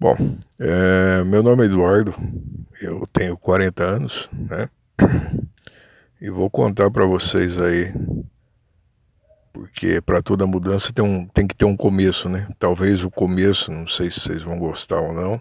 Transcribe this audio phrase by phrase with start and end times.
[0.00, 0.14] Bom,
[0.60, 2.14] é, meu nome é Eduardo,
[2.80, 4.70] eu tenho 40 anos, né?
[6.20, 7.92] E vou contar para vocês aí,
[9.52, 12.46] porque para toda mudança tem, um, tem que ter um começo, né?
[12.60, 15.40] Talvez o começo, não sei se vocês vão gostar ou não,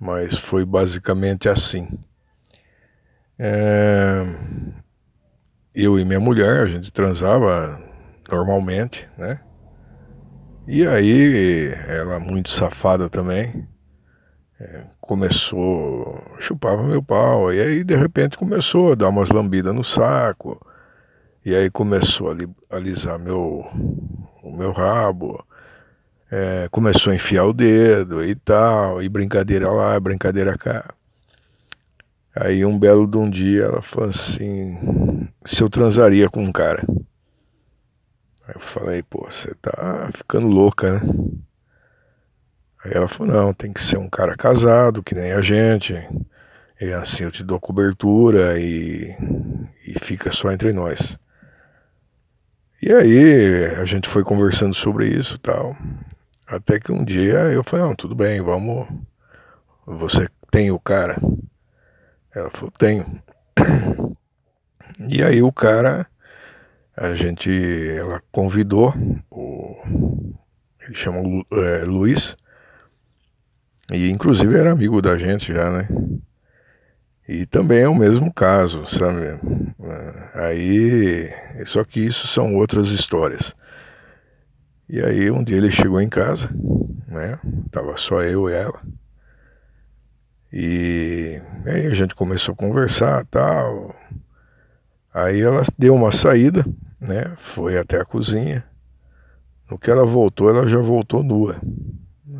[0.00, 1.86] mas foi basicamente assim.
[3.38, 4.24] É,
[5.74, 7.78] eu e minha mulher, a gente transava
[8.26, 9.38] normalmente, né?
[10.66, 13.68] E aí, ela muito safada também,
[14.58, 19.84] é, começou, chupava meu pau, e aí de repente começou a dar umas lambidas no
[19.84, 20.58] saco,
[21.44, 23.66] e aí começou a alisar meu,
[24.42, 25.44] o meu rabo,
[26.30, 30.94] é, começou a enfiar o dedo e tal, e brincadeira lá, brincadeira cá.
[32.34, 36.84] Aí um belo de um dia ela falou assim, se eu transaria com um cara.
[38.46, 41.14] Aí eu falei, pô, você tá ficando louca, né?
[42.84, 45.94] Aí ela falou, não, tem que ser um cara casado, que nem a gente.
[46.78, 49.16] E assim eu te dou cobertura e,
[49.86, 51.18] e fica só entre nós.
[52.82, 55.74] E aí a gente foi conversando sobre isso tal.
[56.46, 58.86] Até que um dia eu falei, não, tudo bem, vamos.
[59.86, 61.16] Você tem o cara?
[62.34, 63.22] Ela falou, tenho.
[65.08, 66.06] E aí o cara
[66.96, 67.50] a gente,
[67.96, 68.94] ela convidou
[69.30, 70.34] o,
[70.80, 71.18] ele chama
[71.52, 72.36] é, Luiz,
[73.92, 75.88] e inclusive era amigo da gente já, né?
[77.26, 79.24] E também é o mesmo caso, sabe?
[79.24, 81.30] É, aí,
[81.64, 83.54] só que isso são outras histórias.
[84.88, 86.50] E aí um dia ele chegou em casa,
[87.08, 87.38] né?
[87.70, 88.80] Tava só eu e ela.
[90.52, 93.96] E aí a gente começou a conversar, tal.
[95.14, 96.66] Aí ela deu uma saída,
[97.00, 97.36] né?
[97.54, 98.64] Foi até a cozinha.
[99.70, 101.54] No que ela voltou, ela já voltou nua,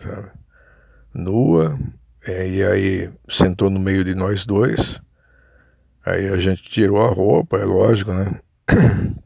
[0.00, 0.28] sabe?
[1.12, 1.76] Nua,
[2.24, 5.00] é, e aí sentou no meio de nós dois.
[6.06, 8.40] Aí a gente tirou a roupa, é lógico, né?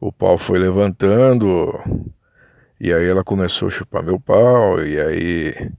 [0.00, 1.74] O pau foi levantando,
[2.78, 5.72] e aí ela começou a chupar meu pau, e aí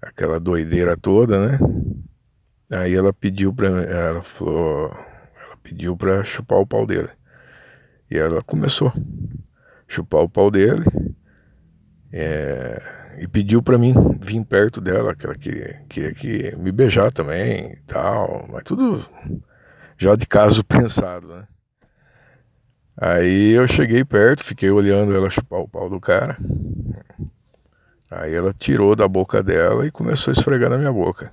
[0.00, 1.58] aquela doideira toda, né?
[2.70, 4.90] Aí ela pediu pra ela falou,
[5.62, 7.10] pediu para chupar o pau dele.
[8.10, 8.92] E ela começou
[9.92, 10.84] chupar o pau dele
[12.10, 12.82] é,
[13.18, 17.72] e pediu para mim vir perto dela, que ela queria, queria que me beijar também
[17.72, 19.06] e tal, mas tudo
[19.98, 21.46] já de caso pensado, né?
[22.96, 26.36] Aí eu cheguei perto, fiquei olhando ela chupar o pau do cara.
[28.10, 31.30] Aí ela tirou da boca dela e começou a esfregar na minha boca.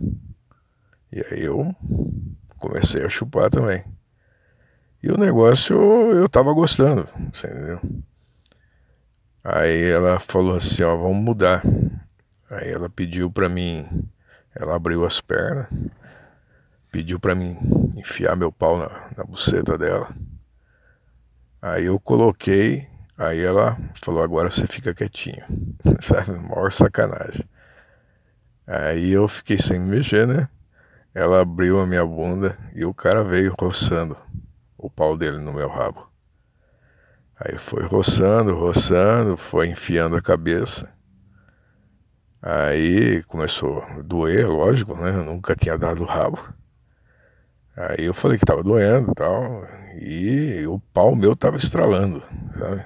[1.12, 1.76] E aí eu
[2.58, 3.84] comecei a chupar também.
[5.02, 5.76] E o negócio
[6.12, 7.80] eu tava gostando, entendeu?
[9.42, 11.64] Aí ela falou assim, ó, vamos mudar.
[12.50, 13.88] Aí ela pediu pra mim,
[14.54, 15.68] ela abriu as pernas,
[16.92, 17.58] pediu pra mim
[17.96, 20.10] enfiar meu pau na, na buceta dela.
[21.62, 22.86] Aí eu coloquei,
[23.18, 25.46] aí ela falou, agora você fica quietinho,
[26.02, 26.32] sabe?
[26.32, 27.48] Maior sacanagem.
[28.68, 30.50] Aí eu fiquei sem me mexer, né?
[31.16, 34.18] Ela abriu a minha bunda e o cara veio roçando
[34.80, 36.08] o pau dele no meu rabo.
[37.38, 40.90] Aí foi roçando, roçando, foi enfiando a cabeça.
[42.42, 45.12] Aí começou a doer, lógico, né?
[45.12, 46.40] Eu nunca tinha dado rabo.
[47.76, 49.68] Aí eu falei que tava doendo e tal.
[50.02, 52.24] E o pau meu tava estralando,
[52.58, 52.86] sabe?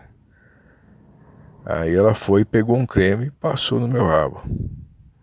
[1.65, 4.41] Aí ela foi, pegou um creme e passou no meu rabo.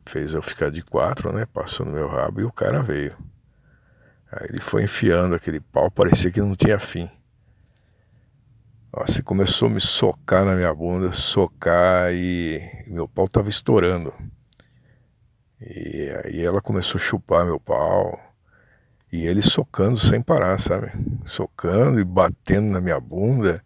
[0.06, 1.46] Fez eu ficar de quatro, né?
[1.52, 3.16] Passou no meu rabo e o cara veio.
[4.32, 7.10] Aí ele foi enfiando aquele pau, parecia que não tinha fim.
[8.96, 14.12] Nossa, começou a me socar na minha bunda, socar e meu pau tava estourando.
[15.60, 18.18] E aí ela começou a chupar meu pau.
[19.12, 20.92] E ele socando sem parar, sabe?
[21.24, 23.62] Socando e batendo na minha bunda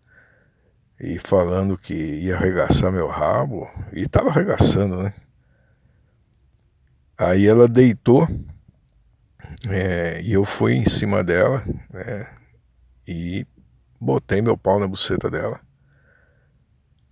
[0.99, 3.69] e falando que ia arregaçar meu rabo.
[3.93, 5.15] E tava arregaçando, né?
[7.17, 8.27] Aí ela deitou
[9.69, 12.29] é, e eu fui em cima dela, né?
[13.07, 13.47] E
[14.01, 15.61] botei meu pau na buceta dela.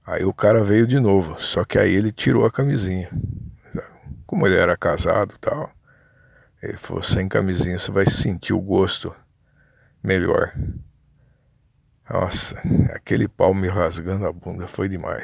[0.04, 3.08] Aí o cara veio de novo, só que aí ele tirou a camisinha.
[4.26, 5.70] Como ele era casado tal,
[6.62, 9.14] ele falou: sem camisinha você vai sentir o gosto
[10.02, 10.52] melhor.
[12.10, 12.60] Nossa,
[12.92, 15.22] aquele pau me rasgando a bunda foi demais.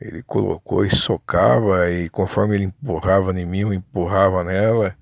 [0.00, 4.96] Ele colocou e socava, e conforme ele empurrava em mim, eu empurrava nela.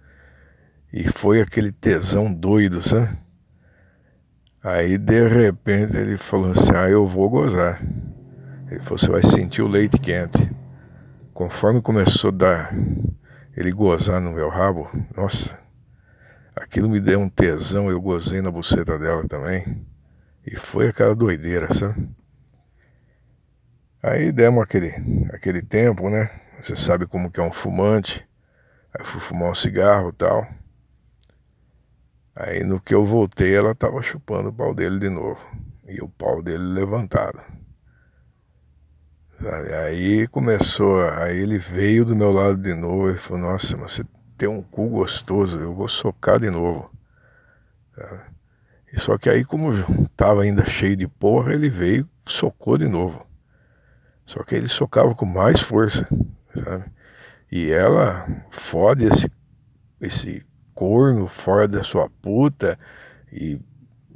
[0.92, 3.16] E foi aquele tesão doido, sabe?
[4.62, 7.80] Aí de repente ele falou assim: Ah, eu vou gozar.
[8.70, 10.50] Ele falou: Você vai sentir o leite quente.
[11.32, 12.74] conforme começou a dar
[13.56, 15.58] ele gozar no meu rabo, nossa,
[16.54, 19.86] aquilo me deu um tesão, eu gozei na buceta dela também.
[20.46, 22.08] E foi aquela doideira, sabe?
[24.02, 24.94] Aí demos aquele,
[25.32, 26.30] aquele tempo, né?
[26.60, 28.26] Você sabe como que é um fumante.
[28.94, 30.46] Aí fui fumar um cigarro tal.
[32.42, 35.40] Aí no que eu voltei, ela tava chupando o pau dele de novo.
[35.86, 37.40] E o pau dele levantado.
[39.42, 39.72] Sabe?
[39.72, 44.04] Aí começou, aí ele veio do meu lado de novo e falou, nossa, mas você
[44.38, 46.90] tem um cu gostoso, eu vou socar de novo.
[47.94, 48.20] Sabe?
[48.92, 49.72] E só que aí, como
[50.16, 53.26] tava ainda cheio de porra, ele veio socou de novo.
[54.26, 56.06] Só que ele socava com mais força,
[56.54, 56.84] sabe?
[57.50, 59.30] E ela fode esse,
[60.00, 60.44] esse
[60.80, 62.78] corno fora da sua puta
[63.30, 63.60] e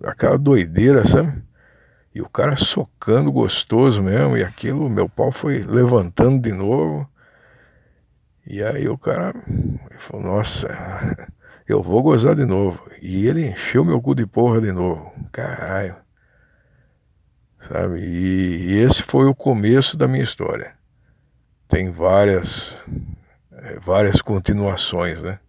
[0.03, 1.43] aquela doideira, sabe?
[2.15, 7.07] E o cara socando gostoso mesmo, e aquilo, meu pau foi levantando de novo.
[8.47, 9.35] E aí o cara
[9.99, 10.67] falou, nossa,
[11.69, 12.81] eu vou gozar de novo.
[13.03, 15.13] E ele encheu meu cu de porra de novo.
[15.31, 15.97] Caralho.
[17.69, 18.01] Sabe?
[18.01, 20.73] E, esse foi o começo da minha história.
[21.69, 22.75] Tem várias,
[23.53, 25.41] é, várias continuações, né?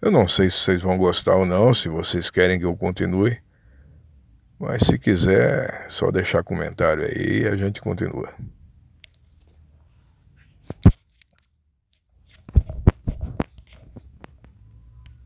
[0.00, 3.38] Eu não sei se vocês vão gostar ou não, se vocês querem que eu continue.
[4.58, 8.32] Mas se quiser, só deixar comentário aí e a gente continua.